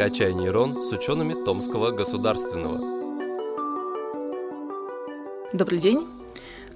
[0.00, 2.78] «Качай нейрон» с учеными Томского государственного.
[5.52, 6.08] Добрый день.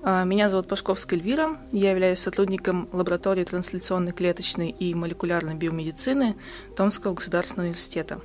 [0.03, 1.57] А, меня зовут Пашковская Эльвира.
[1.73, 6.37] Я являюсь сотрудником лаборатории трансляционной клеточной и молекулярной биомедицины
[6.77, 8.21] Томского государственного университета.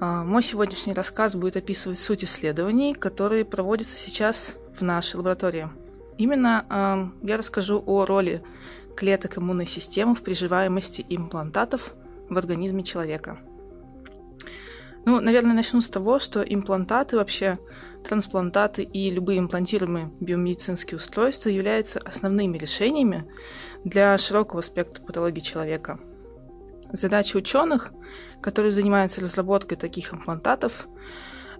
[0.00, 5.68] А, мой сегодняшний рассказ будет описывать суть исследований, которые проводятся сейчас в нашей лаборатории.
[6.18, 8.42] Именно а, я расскажу о роли
[8.96, 11.94] клеток иммунной системы в приживаемости имплантатов
[12.28, 13.38] в организме человека–
[15.06, 17.56] ну, наверное, начну с того, что имплантаты вообще,
[18.02, 23.24] трансплантаты и любые имплантируемые биомедицинские устройства являются основными решениями
[23.84, 26.00] для широкого спектра патологий человека.
[26.92, 27.92] Задача ученых,
[28.40, 30.88] которые занимаются разработкой таких имплантатов,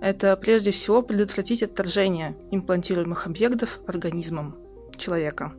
[0.00, 4.56] это прежде всего предотвратить отторжение имплантируемых объектов организмом
[4.96, 5.52] человека.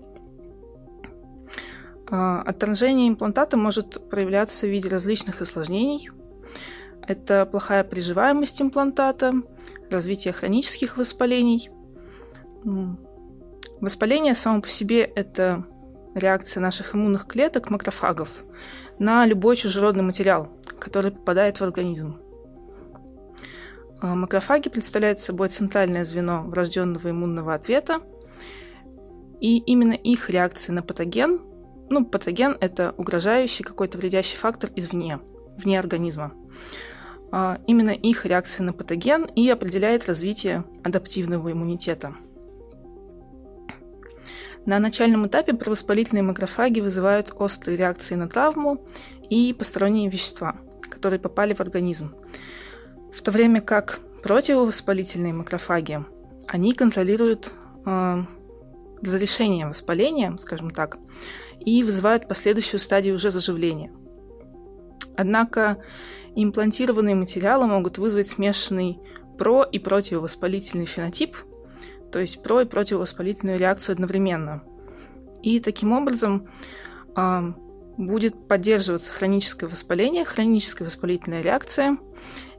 [2.10, 6.10] А, отторжение имплантата может проявляться в виде различных осложнений–
[7.08, 9.34] это плохая приживаемость имплантата,
[9.90, 11.70] развитие хронических воспалений.
[13.80, 15.66] Воспаление само по себе– это
[16.16, 18.30] реакция наших иммунных клеток, макрофагов,
[19.00, 20.50] на любой чужеродный материал,
[20.80, 22.20] который попадает в организм.
[24.02, 28.02] А макрофаги представляют собой центральное звено врожденного иммунного ответа,
[29.40, 31.40] и именно их реакция на патоген,
[31.90, 35.20] ну, патоген– это угрожающий какой-то вредящий фактор извне,
[35.58, 36.34] вне организма–
[37.32, 42.16] именно их реакция на патоген и определяет развитие адаптивного иммунитета.
[44.66, 48.86] На начальном этапе провоспалительные макрофаги вызывают острые реакции на травму
[49.30, 50.58] и посторонние вещества,
[50.90, 52.16] которые попали в организм.
[53.14, 56.04] В то время как противовоспалительные макрофаги,
[56.48, 57.52] они контролируют
[57.86, 58.24] э,
[59.02, 60.98] разрешение воспаления, скажем так,
[61.62, 63.92] и вызывают последующую стадию уже заживления.
[65.16, 65.78] Однако
[66.40, 69.00] Имплантированные материалы могут вызвать смешанный
[69.40, 71.36] про- и противовоспалительный фенотип,
[72.12, 74.62] то есть про- и противовоспалительную реакцию одновременно.
[75.42, 76.48] И таким образом
[77.16, 77.54] э,
[77.98, 81.98] будет поддерживаться хроническое воспаление, хроническая воспалительная реакция,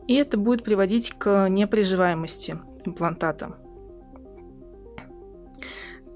[0.09, 3.59] и это будет приводить к неприживаемости имплантата.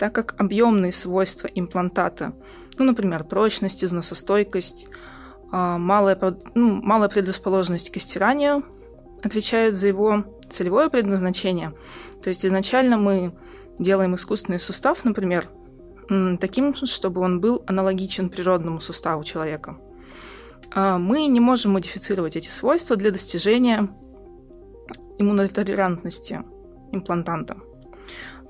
[0.01, 2.33] Так как объемные свойства имплантата,
[2.77, 4.89] ну, например, прочность, износостойкость,
[5.53, 6.19] малая,
[6.55, 8.65] ну, малая предрасположенность к стиранию
[9.23, 11.75] отвечают за его целевое предназначение.
[12.23, 13.35] То есть изначально мы
[13.79, 15.49] делаем искусственный сустав, например,
[16.41, 19.79] таким, чтобы он был аналогичен природному суставу человека.
[20.75, 23.91] А мы не можем модифицировать эти свойства для достижения
[25.19, 26.43] иммунотолерантности
[26.93, 27.59] имплантанта.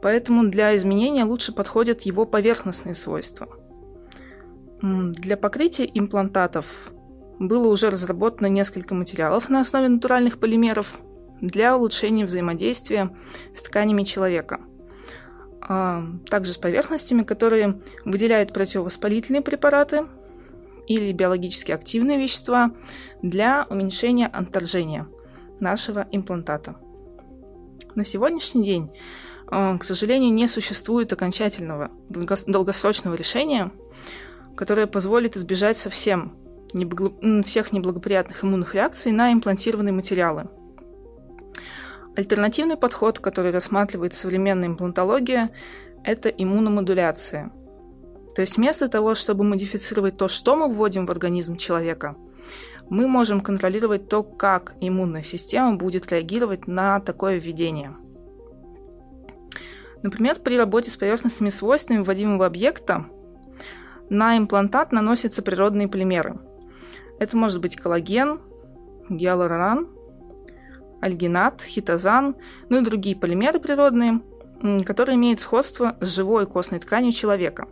[0.00, 3.48] Поэтому для изменения лучше подходят его поверхностные свойства–
[4.82, 6.93] для покрытия имплантатов
[7.38, 10.98] было уже разработано несколько материалов на основе натуральных полимеров
[11.41, 13.16] для улучшения взаимодействия
[13.54, 14.60] с тканями человека.
[15.60, 20.06] А также с поверхностями, которые выделяют противовоспалительные препараты
[20.88, 22.72] или биологически активные вещества
[23.22, 25.06] для уменьшения отторжения
[25.60, 26.75] нашего имплантата.
[27.94, 28.91] На сегодняшний день,
[29.47, 33.70] а, к сожалению, не существует окончательного долгосрочного решения
[34.56, 36.36] которая позволит избежать совсем
[36.72, 37.12] неблаго...
[37.42, 40.48] всех неблагоприятных иммунных реакций на имплантированные материалы.
[42.16, 45.50] Альтернативный подход, который рассматривает современная имплантология,
[46.04, 47.52] это иммуномодуляция.
[48.34, 52.16] То есть вместо того, чтобы модифицировать то, что мы вводим в организм человека,
[52.88, 57.96] мы можем контролировать то, как иммунная система будет реагировать на такое введение.
[60.02, 63.06] Например, при работе с поверхностными свойствами вводимого объекта
[64.12, 66.38] на имплантат наносятся природные полимеры.
[67.18, 68.40] Это может быть коллаген,
[69.08, 69.88] гиалурон,
[71.00, 72.36] альгинат, хитозан,
[72.68, 74.20] ну и другие полимеры природные,
[74.84, 77.68] которые имеют сходство с живой костной тканью человека.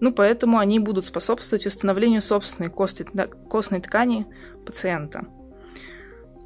[0.00, 4.26] Ну, поэтому они будут способствовать восстановлению собственной костной ткани
[4.66, 5.24] пациента.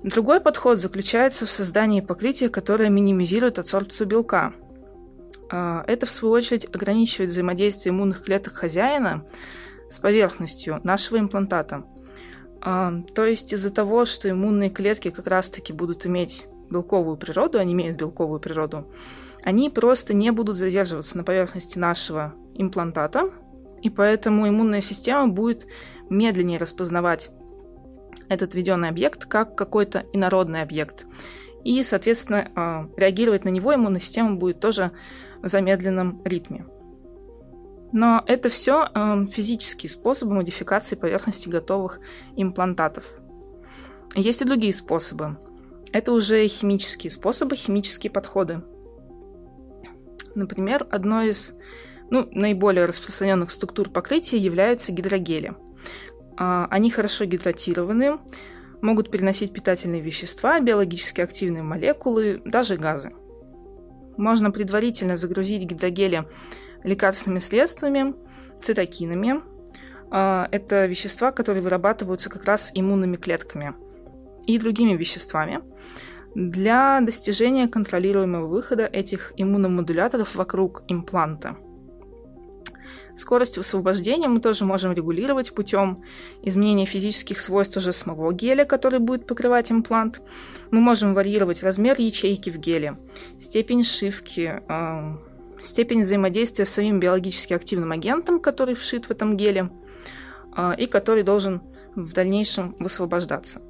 [0.04, 4.52] Другой подход заключается в создании покрытия, которое минимизирует адсорбцию белка–
[5.86, 9.26] это, в свою очередь, ограничивает взаимодействие иммунных клеток хозяина
[9.88, 11.84] с поверхностью нашего имплантата.
[12.60, 17.74] А, то есть из-за того, что иммунные клетки как раз-таки будут иметь белковую природу, они
[17.74, 18.90] имеют белковую природу,
[19.42, 23.30] они просто не будут задерживаться на поверхности нашего имплантата,
[23.82, 25.66] и поэтому иммунная система будет
[26.08, 27.30] медленнее распознавать
[28.28, 31.06] этот введенный объект как какой-то инородный объект.
[31.64, 34.92] И, соответственно, а, реагировать на него иммунная система будет тоже
[35.48, 36.66] замедленном ритме.
[37.92, 42.00] Но это все э, физические способы модификации поверхности готовых
[42.34, 43.20] имплантатов.
[44.16, 45.38] Есть и другие способы.
[45.92, 48.62] Это уже химические способы, химические подходы.
[50.34, 51.54] Например, одной из
[52.10, 55.54] ну, наиболее распространенных структур покрытия являются гидрогели.
[56.36, 58.18] А, они хорошо гидратированы,
[58.82, 63.12] могут переносить питательные вещества, биологически активные молекулы, даже газы.
[64.16, 66.24] Можно предварительно загрузить гидрогели
[66.82, 68.14] лекарственными средствами,
[68.60, 69.42] цитокинами.
[70.10, 73.74] А, это вещества, которые вырабатываются как раз иммунными клетками
[74.46, 75.60] и другими веществами
[76.34, 81.56] для достижения контролируемого выхода этих иммуномодуляторов вокруг импланта.
[83.16, 86.02] Скорость высвобождения мы тоже можем регулировать путем
[86.42, 90.20] изменения физических свойств уже самого геля, который будет покрывать имплант.
[90.70, 92.98] Мы можем варьировать размер ячейки в геле,
[93.40, 95.16] степень шивки, э,
[95.62, 99.70] степень взаимодействия с самим биологически активным агентом, который вшит в этом геле,
[100.56, 101.62] э, и который должен
[101.94, 103.62] в дальнейшем высвобождаться.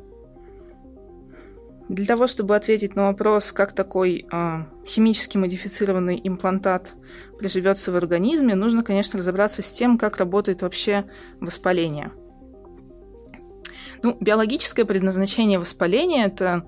[1.89, 6.95] Для того, чтобы ответить на вопрос, как такой э, химически модифицированный имплантат
[7.39, 11.05] приживется в организме, нужно, конечно, разобраться с тем, как работает вообще
[11.41, 12.11] воспаление.
[14.03, 16.67] Ну, биологическое предназначение воспаления– это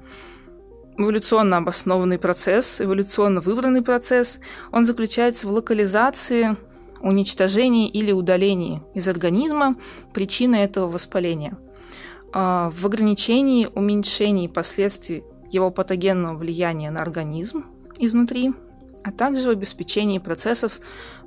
[0.99, 4.39] эволюционно обоснованный процесс, эволюционно выбранный процесс.
[4.71, 6.57] Он заключается в локализации,
[7.01, 9.77] уничтожении или удалении из организма
[10.13, 11.57] причины этого воспаления–
[12.37, 17.65] в ограничении, уменьшении последствий его патогенного влияния на организм
[17.99, 18.53] изнутри,
[19.03, 20.81] а также в обеспечении процессов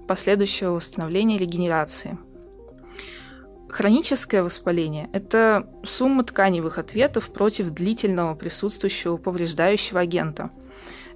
[0.07, 2.19] последующего восстановления и регенерации.
[3.69, 10.51] Хроническое воспаление– это сумма тканевых ответов против длительного присутствующего повреждающего агента.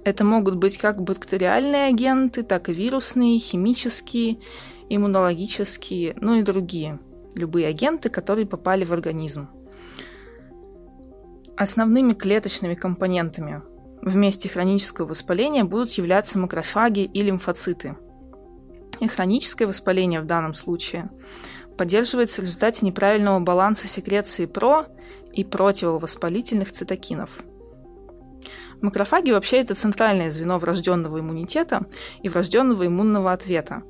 [0.04, 4.38] Это могут быть как бактериальные агенты, так и вирусные, химические,
[4.88, 6.98] иммунологические, ну и другие.
[7.36, 9.48] Любые агенты, которые попали в организм.
[11.56, 13.62] Основными клеточными компонентами
[14.02, 17.96] в месте хронического воспаления будут являться макрофаги и лимфоциты.
[18.98, 21.10] И хроническое воспаление в данном случае
[21.78, 24.86] поддерживается в результате неправильного баланса секреции про
[25.32, 27.44] и противовоспалительных цитокинов.
[28.80, 31.86] Макрофаги вообще это центральное звено врожденного иммунитета
[32.22, 33.82] и врожденного иммунного ответа.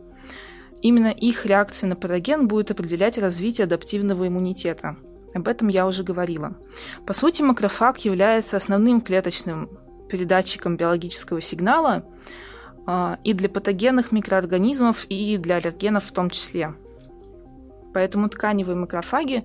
[0.83, 4.97] Именно их реакция на патоген будет определять развитие адаптивного иммунитета–
[5.35, 6.55] об этом я уже говорила.
[7.07, 9.69] По сути, макрофаг является основным клеточным
[10.09, 12.05] передатчиком биологического сигнала
[12.87, 16.75] э, и для патогенных микроорганизмов, и для аллергенов в том числе.
[17.93, 19.45] Поэтому тканевые макрофаги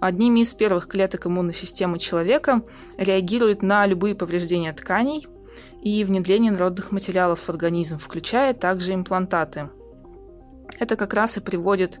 [0.00, 2.62] одними из первых клеток иммунной системы человека
[2.96, 5.26] реагируют на любые повреждения тканей
[5.82, 9.70] и внедрение народных материалов в организм, включая также имплантаты.
[10.78, 11.98] Это как раз и приводит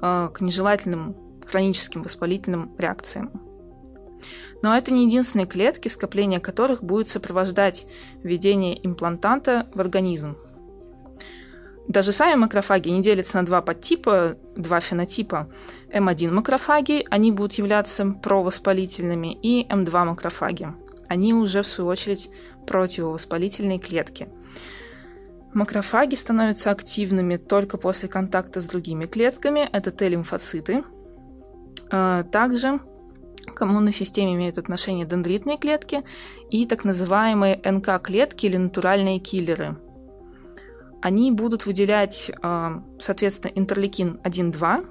[0.00, 3.30] э, к нежелательным хроническим воспалительным реакциям.
[4.62, 7.86] Но это не единственные клетки, скопление которых будет сопровождать
[8.22, 10.36] введение имплантанта в организм.
[11.88, 15.48] Даже сами макрофаги не делятся на два подтипа, два фенотипа.
[15.92, 20.68] М1 макрофаги, они будут являться провоспалительными, и М2 макрофаги.
[21.06, 22.28] Они уже, в свою очередь,
[22.66, 24.28] противовоспалительные клетки.
[25.54, 29.68] Макрофаги становятся активными только после контакта с другими клетками.
[29.72, 30.82] Это Т-лимфоциты–
[31.90, 32.80] также
[33.54, 36.02] к иммунной системе имеют отношение дендритные клетки
[36.50, 39.76] и так называемые НК-клетки или натуральные киллеры.
[41.02, 44.86] Они будут выделять, а, соответственно, интерлейкин 1-2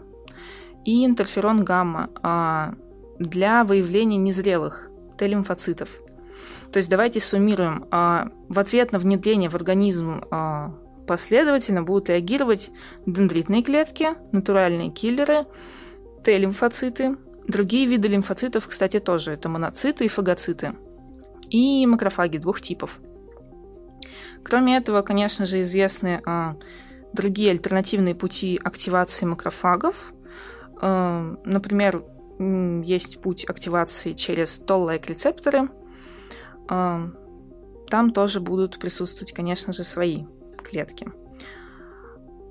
[0.85, 2.73] и интерферон гамма а,
[3.19, 5.99] для выявления незрелых Т-лимфоцитов.
[6.71, 7.85] То есть давайте суммируем.
[7.89, 10.21] В ответ на внедрение в организм
[11.07, 12.69] последовательно будут реагировать
[13.05, 15.45] дендритные клетки, натуральные киллеры–
[16.25, 17.17] Т-лимфоциты.
[17.47, 19.33] Другие виды лимфоцитов, кстати, тоже.
[19.33, 20.73] Это моноциты и фагоциты.
[21.51, 22.99] И макрофаги двух типов.
[24.43, 26.55] Кроме этого, конечно же, известны а,
[27.13, 30.13] другие альтернативные пути активации макрофагов.
[30.81, 32.03] А, например,
[32.39, 35.69] есть путь активации через toll-like рецепторы.
[36.67, 37.07] А,
[37.87, 40.25] там тоже будут присутствовать, конечно же, свои
[40.57, 41.07] клетки.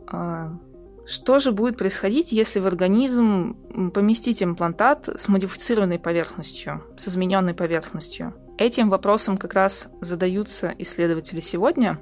[0.07, 0.57] А,
[1.07, 3.57] что же будет происходить, если в организм
[3.93, 8.35] поместить имплантат с модифицированной поверхностью, с измененной поверхностью?
[8.57, 12.01] Этим вопросом как раз задаются исследователи сегодня.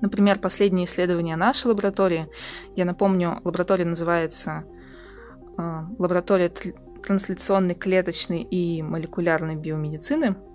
[0.00, 2.28] Например, последние исследования нашей лаборатории,
[2.74, 4.64] я напомню, лаборатория называется
[5.56, 6.52] э, лаборатория
[7.02, 10.36] трансляционной клеточной и молекулярной биомедицины–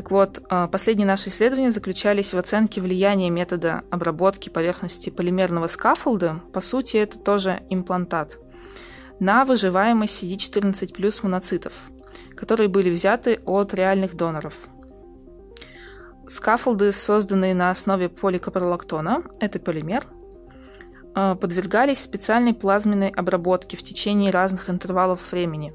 [0.00, 6.40] так вот, а, последние наши исследования заключались в оценке влияния метода обработки поверхности полимерного скафолда,
[6.54, 8.38] по сути, это тоже имплантат,
[9.18, 11.74] на выживаемость CD14 плюс моноцитов.
[12.34, 14.54] которые были взяты от реальных доноров.
[16.26, 20.06] Скафолды, созданные на основе поликапролактона, это полимер,
[21.14, 25.74] э, подвергались специальной плазменной обработке в течение разных интервалов времени.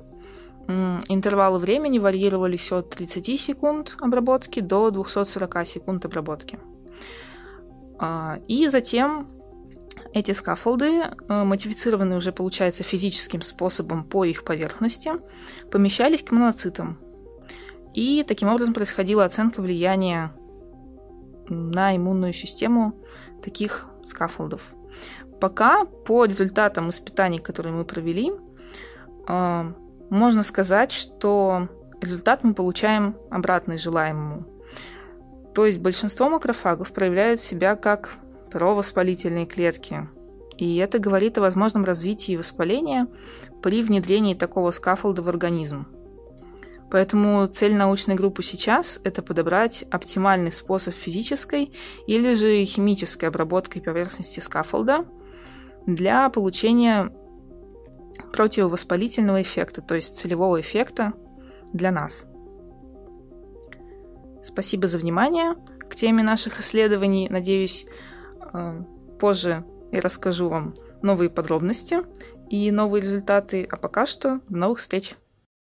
[0.67, 6.59] Интервалы времени варьировались от 30 секунд обработки до 240 секунд обработки.
[7.99, 9.27] А, и затем
[10.13, 15.11] эти скафолды, э, модифицированные уже, получается, физическим способом по их поверхности,
[15.71, 16.97] помещались к моноцитам.
[17.93, 20.33] И таким образом происходила оценка влияния
[21.47, 22.93] на иммунную систему
[23.43, 24.73] таких скафолдов.
[25.39, 28.31] Пока по результатам испытаний, которые мы провели,
[29.27, 29.73] э,
[30.09, 31.69] можно сказать, что
[32.01, 34.45] результат мы получаем обратный желаемому.
[35.53, 38.15] То есть большинство макрофагов проявляют себя как
[38.51, 40.07] провоспалительные клетки.
[40.57, 43.07] И это говорит о возможном развитии воспаления
[43.61, 45.87] при внедрении такого скафолда в организм.
[46.91, 51.73] Поэтому цель научной группы сейчас– это подобрать оптимальный способ физической
[52.07, 55.05] или же химической обработки поверхности скафолда
[55.85, 57.11] для получения
[58.31, 61.13] противовоспалительного эффекта, то есть целевого эффекта
[61.73, 62.25] для нас.
[64.43, 65.55] Спасибо за внимание
[65.89, 67.27] к теме наших исследований.
[67.29, 67.85] Надеюсь,
[68.53, 68.83] э,
[69.19, 71.99] позже я расскажу вам новые подробности
[72.49, 73.67] и новые результаты.
[73.69, 75.15] А пока что до новых встреч!